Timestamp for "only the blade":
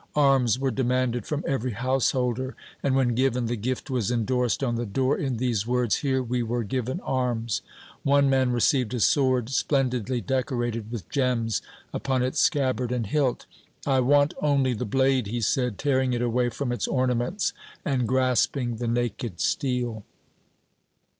14.41-15.27